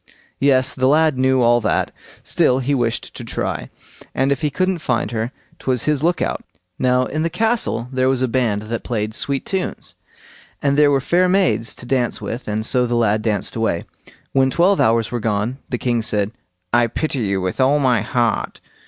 Yes; 0.39 0.73
the 0.73 0.87
lad 0.87 1.15
knew 1.15 1.43
all 1.43 1.61
that. 1.61 1.91
Still 2.23 2.57
he 2.57 2.73
wished 2.73 3.13
to 3.13 3.23
try, 3.23 3.69
and 4.15 4.31
if 4.31 4.41
he 4.41 4.49
couldn't 4.49 4.79
find 4.79 5.11
her, 5.11 5.31
'twas 5.59 5.83
his 5.83 6.01
look 6.03 6.23
out. 6.23 6.43
Now 6.79 7.05
in 7.05 7.21
the 7.21 7.29
castle 7.29 7.87
there 7.91 8.09
was 8.09 8.23
a 8.23 8.27
band 8.27 8.63
that 8.63 8.81
played 8.83 9.13
sweet 9.13 9.45
tunes, 9.45 9.93
and 10.59 10.75
there 10.75 10.89
were 10.89 11.01
fair 11.01 11.29
maids 11.29 11.75
to 11.75 11.85
dance 11.85 12.19
with, 12.19 12.47
and 12.47 12.65
so 12.65 12.87
the 12.87 12.95
lad 12.95 13.21
danced 13.21 13.55
away. 13.55 13.83
When 14.31 14.49
twelve 14.49 14.81
hours 14.81 15.11
were 15.11 15.19
gone, 15.19 15.59
the 15.69 15.77
king 15.77 16.01
said: 16.01 16.31
"I 16.73 16.87
pity 16.87 17.19
you 17.19 17.39
with 17.39 17.61
all 17.61 17.77
my 17.77 18.01
heart. 18.01 18.59